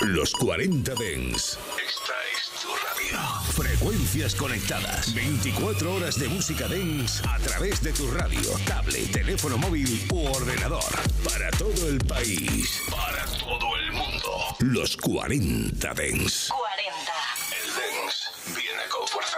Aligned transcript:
Los 0.00 0.32
40 0.32 0.94
Dens. 0.94 1.58
Esta 1.76 2.14
es 2.34 2.50
tu 2.62 2.68
radio. 2.68 3.18
Frecuencias 3.52 4.34
conectadas. 4.34 5.12
24 5.14 5.94
horas 5.94 6.18
de 6.18 6.26
música 6.28 6.66
dance 6.66 7.22
a 7.28 7.38
través 7.38 7.82
de 7.82 7.92
tu 7.92 8.10
radio, 8.10 8.40
tablet, 8.66 9.12
teléfono 9.12 9.58
móvil 9.58 10.06
u 10.10 10.26
ordenador. 10.26 10.82
Para 11.22 11.50
todo 11.50 11.86
el 11.86 11.98
país. 11.98 12.80
Para 12.90 13.26
todo 13.26 13.76
el 13.76 13.92
mundo. 13.92 14.56
Los 14.60 14.96
40 14.96 15.92
Dens. 15.92 16.48
40. 16.48 17.12
El 17.62 17.68
dance 17.76 18.30
viene 18.56 18.82
con 18.88 19.06
fuerza. 19.06 19.36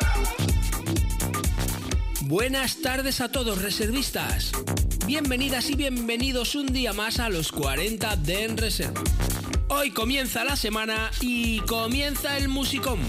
Buenas 2.20 2.80
tardes 2.80 3.20
a 3.20 3.32
todos 3.32 3.60
reservistas. 3.60 4.52
Bienvenidas 5.06 5.68
y 5.70 5.74
bienvenidos 5.74 6.54
un 6.54 6.66
día 6.66 6.92
más 6.92 7.18
a 7.18 7.28
los 7.30 7.50
40 7.50 8.14
de 8.14 8.44
En 8.44 8.56
Reserva. 8.56 9.02
Hoy 9.74 9.90
comienza 9.90 10.44
la 10.44 10.54
semana 10.54 11.10
y 11.22 11.60
comienza 11.60 12.36
el 12.36 12.48
musicón. 12.48 13.00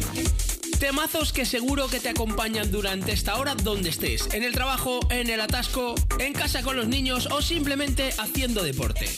Temazos 0.79 1.33
que 1.33 1.45
seguro 1.45 1.89
que 1.89 1.99
te 1.99 2.07
acompañan 2.07 2.71
durante 2.71 3.11
esta 3.11 3.35
hora 3.35 3.53
donde 3.53 3.89
estés, 3.89 4.29
en 4.33 4.43
el 4.43 4.53
trabajo, 4.53 5.01
en 5.09 5.29
el 5.29 5.41
atasco, 5.41 5.93
en 6.19 6.31
casa 6.31 6.63
con 6.63 6.77
los 6.77 6.87
niños 6.87 7.27
o 7.31 7.41
simplemente 7.41 8.13
haciendo 8.17 8.63
deporte. 8.63 9.09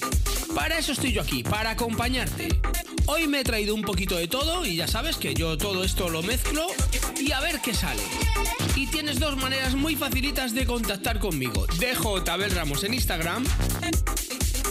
Para 0.55 0.79
eso 0.79 0.93
estoy 0.93 1.13
yo 1.13 1.21
aquí, 1.21 1.43
para 1.43 1.69
acompañarte. 1.69 2.49
Hoy 3.05 3.27
me 3.27 3.41
he 3.41 3.43
traído 3.43 3.75
un 3.75 3.83
poquito 3.83 4.15
de 4.15 4.27
todo 4.27 4.65
y 4.65 4.77
ya 4.77 4.87
sabes 4.87 5.15
que 5.15 5.35
yo 5.35 5.55
todo 5.55 5.83
esto 5.83 6.09
lo 6.09 6.23
mezclo 6.23 6.65
y 7.19 7.31
a 7.31 7.41
ver 7.41 7.61
qué 7.61 7.75
sale. 7.75 8.01
Y 8.75 8.87
tienes 8.87 9.19
dos 9.19 9.37
maneras 9.37 9.75
muy 9.75 9.95
facilitas 9.95 10.55
de 10.55 10.65
contactar 10.65 11.19
conmigo. 11.19 11.67
Dejo 11.77 12.23
Tabel 12.23 12.49
Ramos 12.49 12.83
en 12.83 12.95
Instagram 12.95 13.45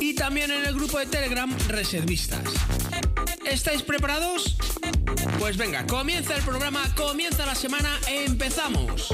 y 0.05 0.13
también 0.15 0.51
en 0.51 0.67
el 0.67 0.75
grupo 0.75 0.99
de 0.99 1.07
Telegram 1.07 1.51
Reservistas. 1.69 2.45
¿Estáis 3.47 3.83
preparados? 3.83 4.57
Pues 5.39 5.57
venga, 5.57 5.87
comienza 5.87 6.37
el 6.37 6.43
programa, 6.43 6.83
comienza 6.95 7.46
la 7.46 7.55
semana, 7.55 7.99
empezamos. 8.07 9.09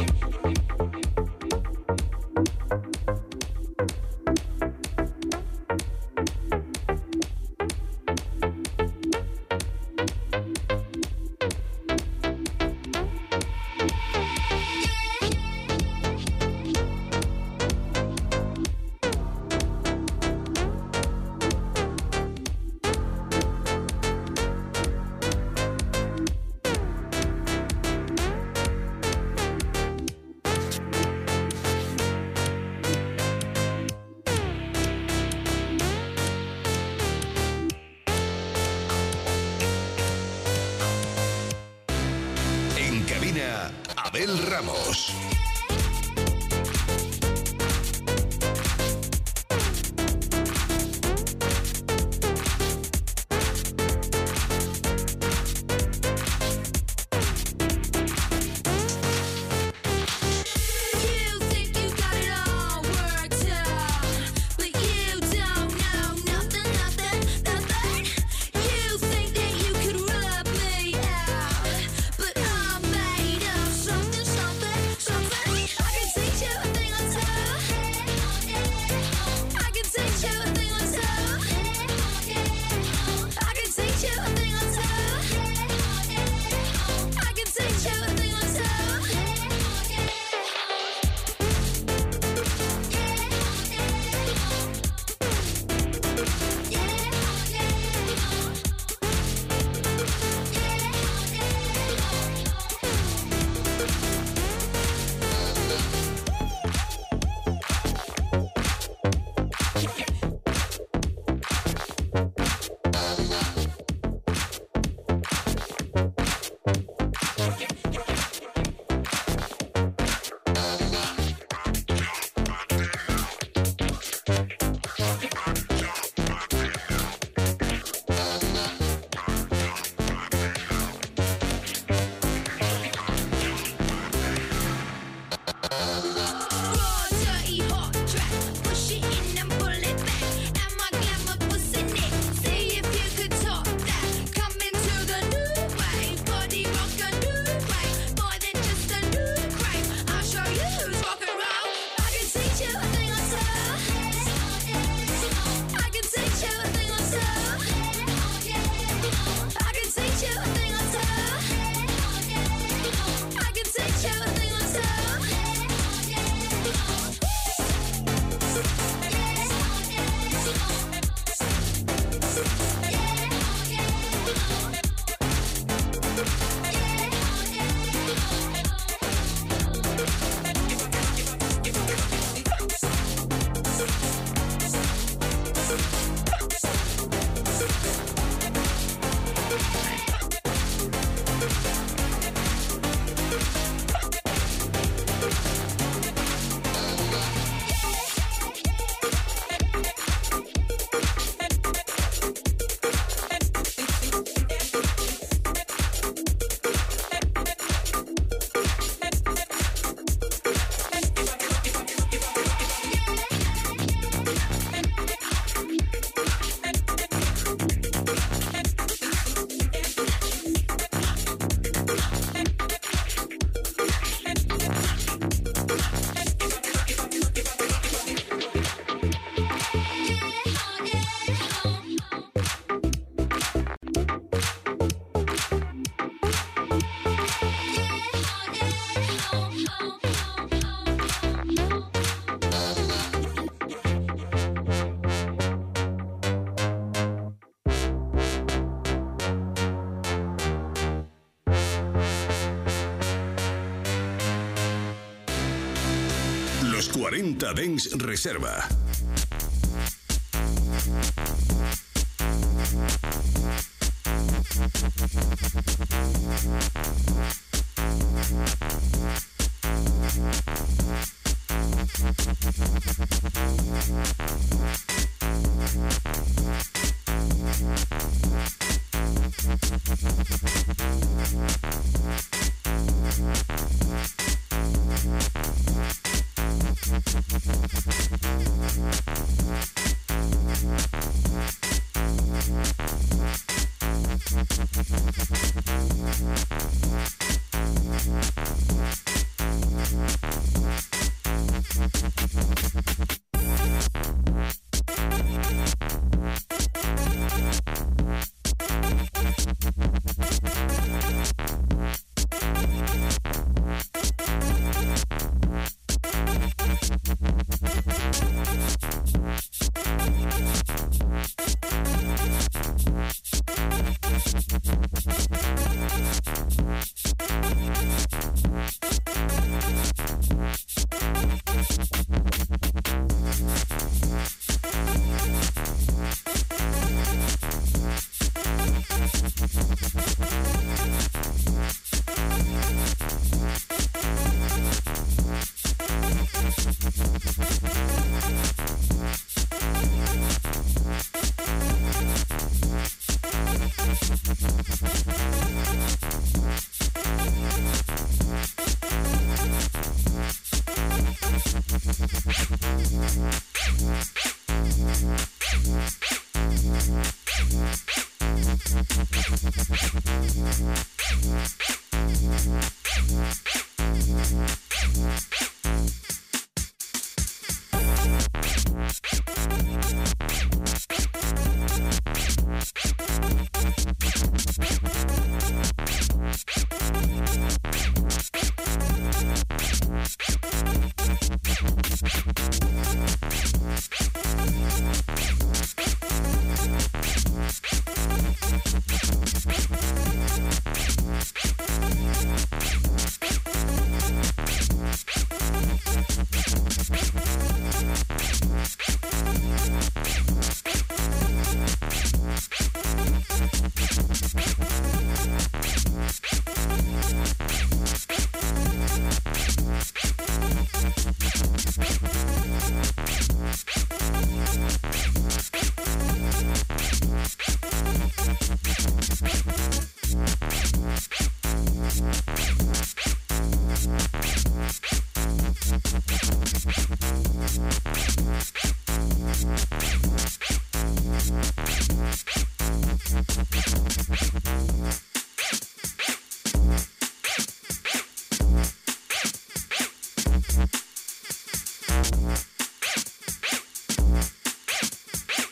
40 257.41 257.55
Dens 257.55 257.89
Reserva. 257.97 258.80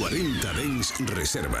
40 0.00 0.54
Dens 0.56 0.94
Reserva. 1.12 1.60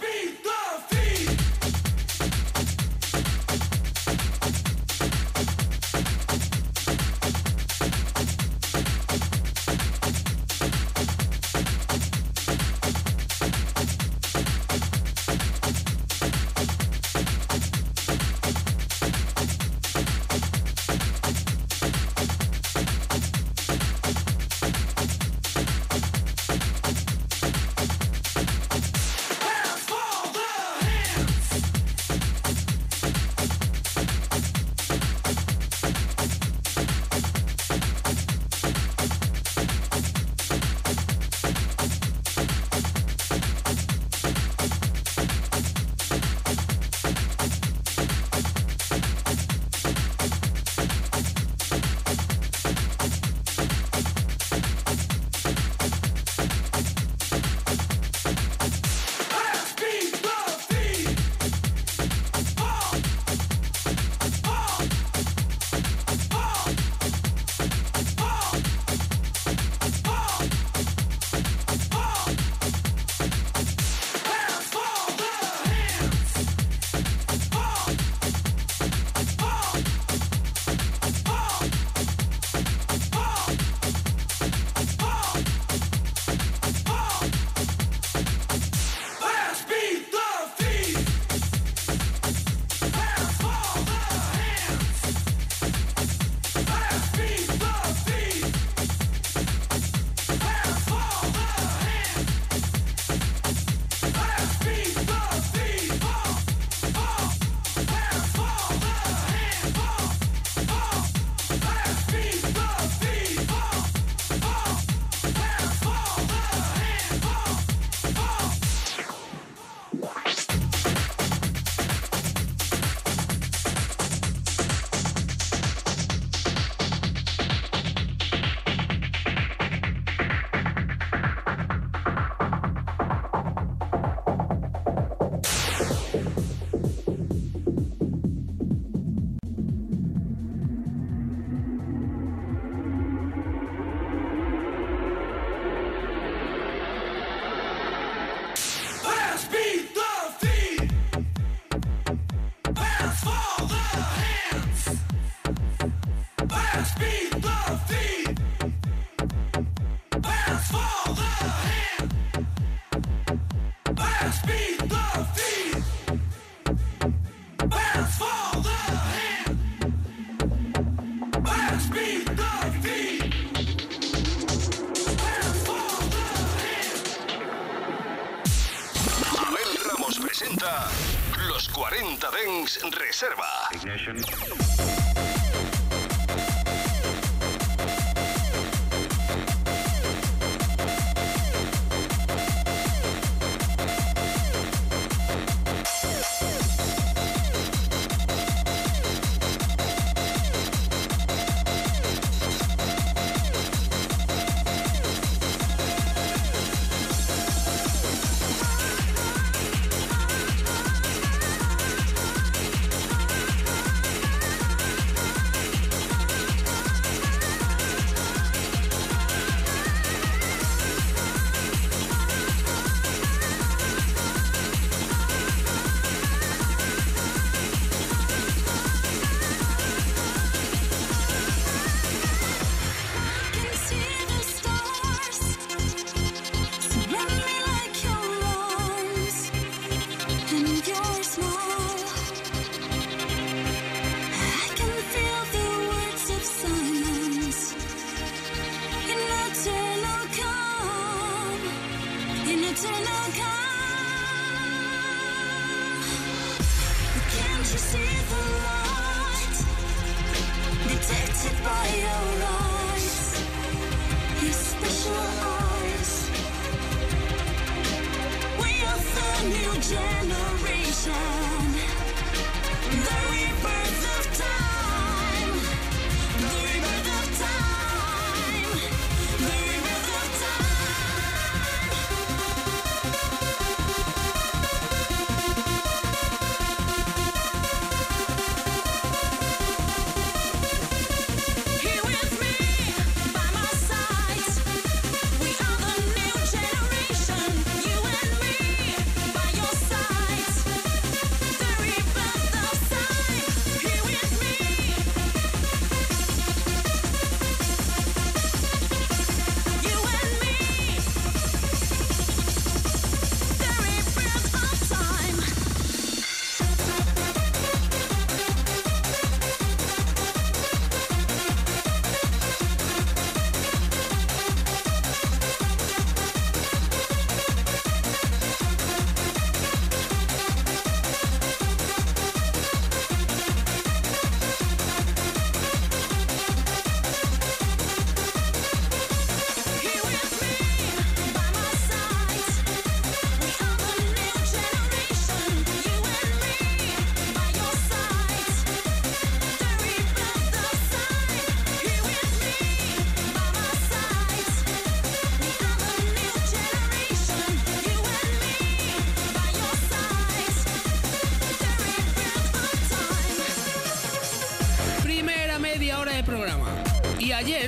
Reserva. 184.01 184.40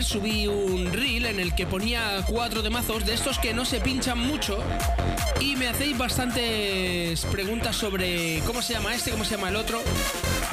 Subí 0.01 0.47
un 0.47 0.91
reel 0.91 1.27
en 1.27 1.39
el 1.39 1.53
que 1.53 1.67
ponía 1.67 2.23
cuatro 2.25 2.63
de 2.63 2.69
mazos 2.69 3.06
de 3.06 3.13
estos 3.13 3.38
que 3.38 3.53
no 3.53 3.65
se 3.65 3.79
pinchan 3.79 4.17
mucho. 4.17 4.58
Y 5.39 5.56
me 5.56 5.67
hacéis 5.67 5.97
bastantes 5.97 7.25
preguntas 7.25 7.75
sobre 7.75 8.39
cómo 8.47 8.62
se 8.62 8.73
llama 8.73 8.95
este, 8.95 9.12
cómo 9.12 9.23
se 9.23 9.36
llama 9.36 9.49
el 9.49 9.56
otro. 9.56 9.82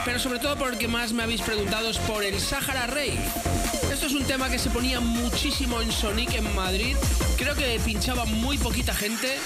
Pero 0.04 0.18
sobre 0.18 0.40
todo 0.40 0.56
porque 0.56 0.88
más 0.88 1.12
me 1.12 1.22
habéis 1.22 1.40
preguntado 1.40 1.88
es 1.88 1.98
por 1.98 2.22
el 2.22 2.38
Sahara 2.38 2.86
Rey. 2.86 3.18
Esto 3.90 4.06
es 4.06 4.12
un 4.12 4.24
tema 4.24 4.50
que 4.50 4.58
se 4.58 4.68
ponía 4.68 5.00
muchísimo 5.00 5.80
en 5.80 5.90
Sonic 5.90 6.34
en 6.34 6.54
Madrid. 6.54 6.96
Creo 7.38 7.54
que 7.54 7.80
pinchaba 7.84 8.26
muy 8.26 8.58
poquita 8.58 8.94
gente. 8.94 9.38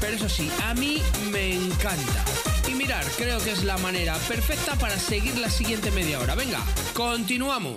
Pero 0.00 0.16
eso 0.16 0.28
sí, 0.28 0.50
a 0.62 0.74
mí 0.74 1.02
me 1.32 1.54
encanta. 1.54 2.24
Y 2.68 2.74
mirar, 2.74 3.04
creo 3.16 3.38
que 3.40 3.52
es 3.52 3.64
la 3.64 3.78
manera 3.78 4.14
perfecta 4.28 4.74
para 4.76 4.98
seguir 4.98 5.36
la 5.38 5.50
siguiente 5.50 5.90
media 5.90 6.20
hora. 6.20 6.34
Venga, 6.34 6.60
continuamos. 6.94 7.76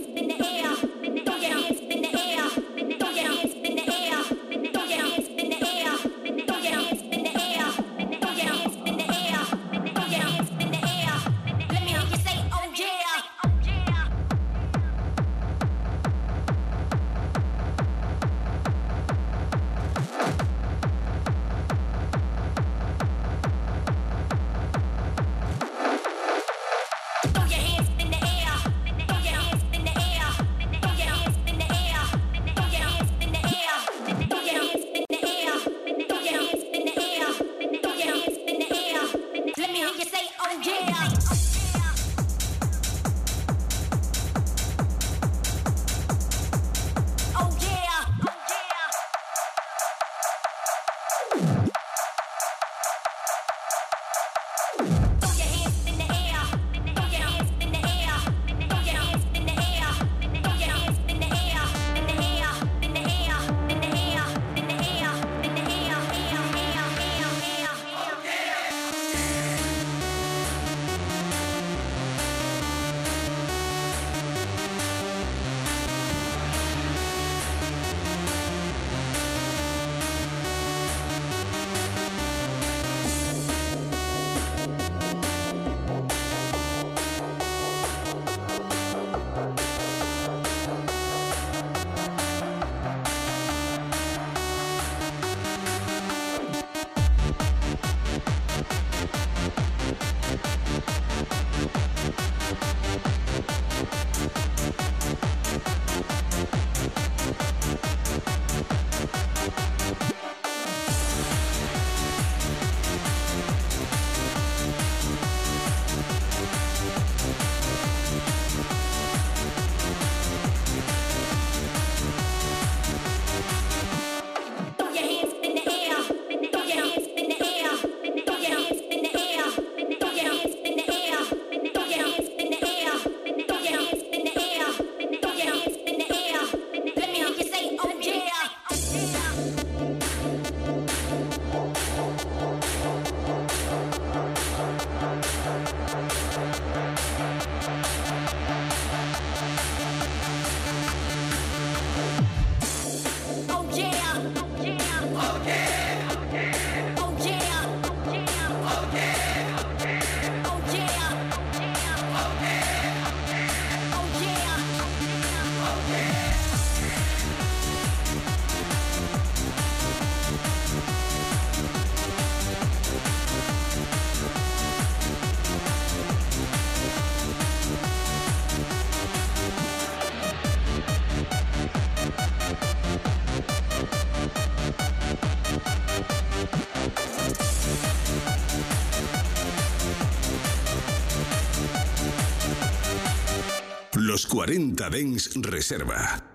40 194.31 194.89
Dens 194.89 195.29
Reserva. 195.35 196.30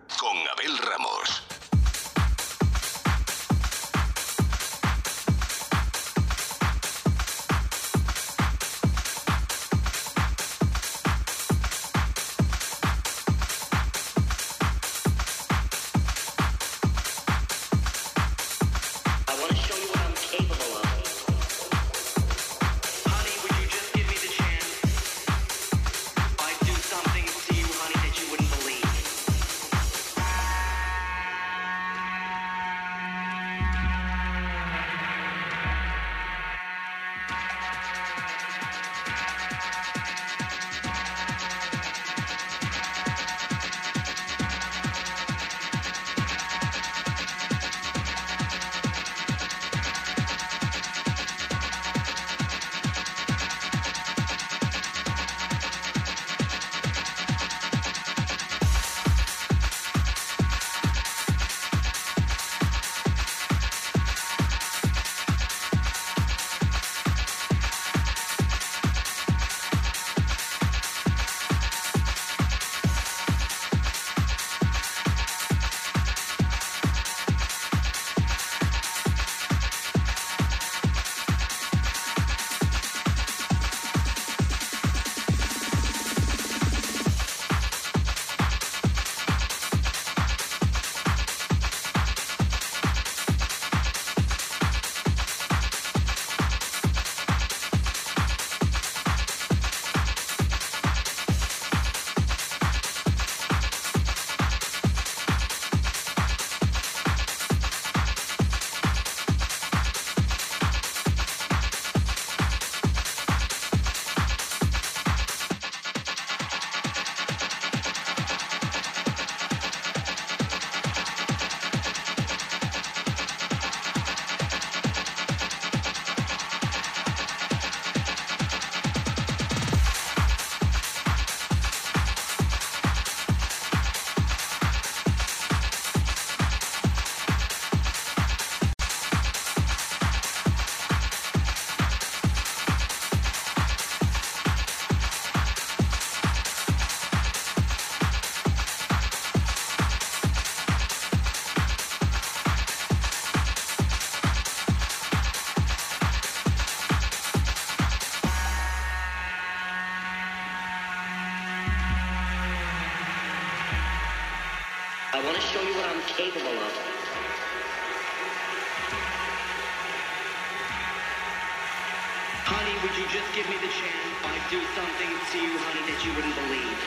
You, 176.06 176.14
wouldn't 176.14 176.34
believe. 176.34 176.78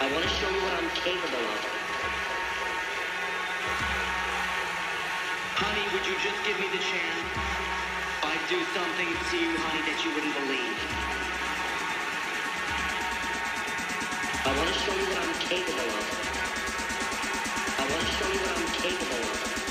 I 0.00 0.08
want 0.12 0.24
to 0.24 0.32
show 0.40 0.48
you 0.48 0.62
what 0.64 0.72
I'm 0.72 0.88
capable 0.96 1.44
of. 1.52 1.60
Honey, 5.60 5.84
would 5.92 6.06
you 6.08 6.16
just 6.24 6.40
give 6.48 6.56
me 6.58 6.68
the 6.72 6.80
chance? 6.80 7.28
I'd 8.24 8.44
do 8.48 8.56
something 8.72 9.10
to 9.12 9.36
you, 9.36 9.52
honey, 9.60 9.82
that 9.84 9.98
you 10.00 10.10
wouldn't 10.16 10.32
believe. 10.32 10.78
I 14.44 14.50
want 14.56 14.68
to 14.72 14.78
show 14.80 14.94
you 14.96 15.06
what 15.12 15.18
I'm 15.20 15.34
capable 15.44 15.92
of. 15.92 16.06
I 17.78 17.84
want 17.84 18.00
to 18.00 18.12
show 18.16 18.28
you 18.32 18.40
what 18.40 18.56
I'm 18.56 18.68
capable 18.80 19.22
of. 19.28 19.61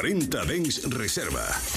40 0.00 0.46
Dens 0.46 0.80
Reserva. 0.88 1.69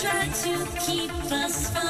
Try 0.00 0.26
to 0.28 0.66
keep 0.80 1.10
us 1.30 1.68
from 1.70 1.89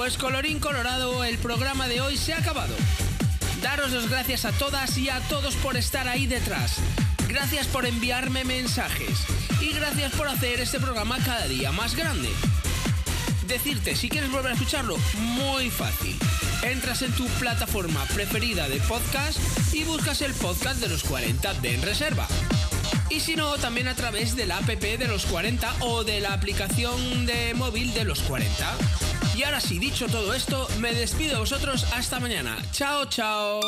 Pues 0.00 0.16
colorín 0.16 0.60
colorado, 0.60 1.24
el 1.24 1.36
programa 1.36 1.86
de 1.86 2.00
hoy 2.00 2.16
se 2.16 2.32
ha 2.32 2.38
acabado. 2.38 2.74
Daros 3.60 3.92
las 3.92 4.08
gracias 4.08 4.46
a 4.46 4.52
todas 4.52 4.96
y 4.96 5.10
a 5.10 5.20
todos 5.28 5.56
por 5.56 5.76
estar 5.76 6.08
ahí 6.08 6.26
detrás. 6.26 6.76
Gracias 7.28 7.66
por 7.66 7.84
enviarme 7.84 8.44
mensajes. 8.44 9.18
Y 9.60 9.74
gracias 9.74 10.12
por 10.12 10.26
hacer 10.26 10.58
este 10.58 10.80
programa 10.80 11.18
cada 11.22 11.46
día 11.48 11.70
más 11.70 11.94
grande. 11.94 12.30
Decirte, 13.46 13.94
si 13.94 14.08
quieres 14.08 14.32
volver 14.32 14.52
a 14.52 14.54
escucharlo, 14.54 14.96
muy 15.18 15.68
fácil. 15.68 16.16
Entras 16.62 17.02
en 17.02 17.12
tu 17.12 17.26
plataforma 17.38 18.02
preferida 18.14 18.70
de 18.70 18.80
podcast 18.80 19.38
y 19.74 19.84
buscas 19.84 20.22
el 20.22 20.32
podcast 20.32 20.80
de 20.80 20.88
los 20.88 21.04
40 21.04 21.52
de 21.60 21.74
En 21.74 21.82
Reserva. 21.82 22.26
Y 23.10 23.20
si 23.20 23.36
no, 23.36 23.58
también 23.58 23.86
a 23.86 23.94
través 23.94 24.34
de 24.34 24.46
la 24.46 24.56
app 24.56 24.66
de 24.66 25.08
los 25.08 25.26
40 25.26 25.74
o 25.80 26.04
de 26.04 26.20
la 26.20 26.32
aplicación 26.32 27.26
de 27.26 27.52
móvil 27.52 27.92
de 27.92 28.04
los 28.06 28.20
40. 28.20 29.09
Y 29.40 29.42
ahora 29.42 29.58
sí, 29.58 29.78
dicho 29.78 30.06
todo 30.06 30.34
esto, 30.34 30.68
me 30.80 30.92
despido 30.92 31.32
de 31.32 31.38
vosotros 31.38 31.86
hasta 31.94 32.20
mañana. 32.20 32.58
Chao, 32.72 33.06
chao. 33.06 33.60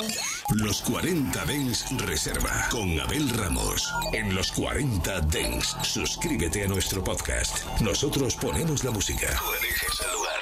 Los 0.55 0.83
40 0.83 1.47
Dens 1.47 1.87
Reserva 1.97 2.69
con 2.71 3.01
Abel 3.01 3.31
Ramos. 3.31 3.91
En 4.13 4.35
los 4.35 4.53
40 4.53 5.23
Dens, 5.23 5.75
suscríbete 5.83 6.65
a 6.65 6.69
nuestro 6.69 7.03
podcast. 7.03 7.65
Nosotros 7.81 8.37
ponemos 8.37 8.85
la 8.85 8.91
música. 8.91 9.29
Tú 9.29 9.45
eliges 9.63 10.01
el 10.05 10.13
lugar. 10.13 10.41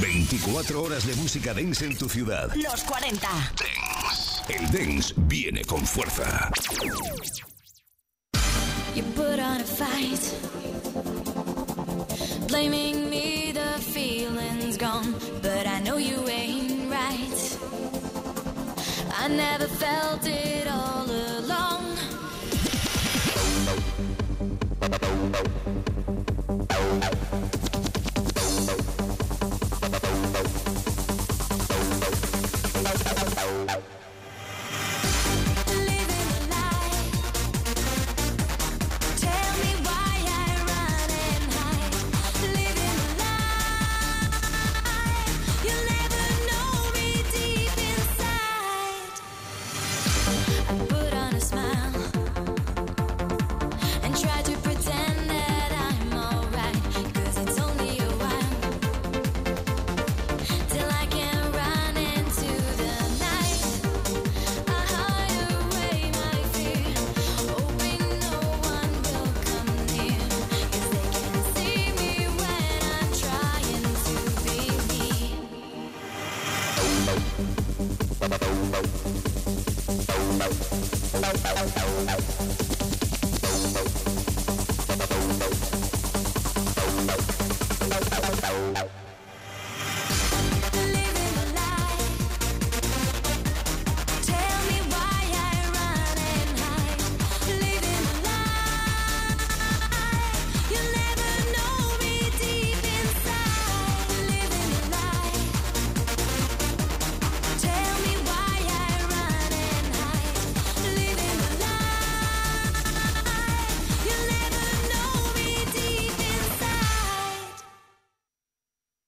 24 0.00 0.82
horas 0.82 1.06
de 1.06 1.14
música 1.14 1.54
dance 1.54 1.84
en 1.86 1.96
tu 1.96 2.08
ciudad. 2.08 2.52
Los 2.56 2.82
40. 2.82 3.28
El 4.48 4.72
dance 4.72 5.14
viene 5.18 5.64
con 5.64 5.86
fuerza. 5.86 6.50
You 8.96 9.04
put 9.14 9.38
on 9.38 9.60
a 9.60 9.64
fight, 9.64 10.20
blaming 12.52 13.08
me, 13.08 13.50
the 13.50 13.80
feeling's 13.80 14.76
gone, 14.76 15.14
but 15.40 15.66
I 15.66 15.80
know 15.80 15.96
you 15.96 16.18
ain't 16.28 16.90
right. 16.90 17.58
I 19.16 19.28
never 19.28 19.66
felt 19.66 20.26
it 20.26 20.51